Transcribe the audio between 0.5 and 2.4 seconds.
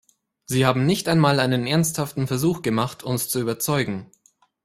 haben nicht einmal einen ernsthaften